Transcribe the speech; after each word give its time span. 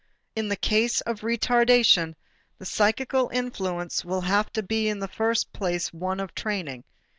In 0.35 0.47
the 0.47 0.55
case 0.55 1.01
of 1.01 1.21
retardation, 1.21 2.15
the 2.57 2.65
psychical 2.65 3.29
influence 3.31 4.03
will 4.03 4.21
have 4.21 4.51
to 4.53 4.63
be 4.63 4.87
in 4.89 4.97
the 4.97 5.07
first 5.07 5.53
place 5.53 5.93
one 5.93 6.19
of 6.19 6.33
training. 6.33 6.85